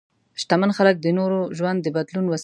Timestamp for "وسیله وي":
2.27-2.39